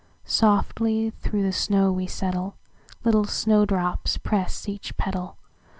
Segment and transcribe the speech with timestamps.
[0.25, 2.55] "Softly through the snow we settle,
[3.03, 5.37] Little snow drops press each petal.